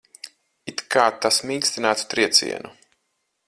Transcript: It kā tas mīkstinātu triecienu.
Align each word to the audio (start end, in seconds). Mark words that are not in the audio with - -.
It 0.71 0.81
kā 0.95 1.03
tas 1.25 1.39
mīkstinātu 1.51 2.09
triecienu. 2.15 2.77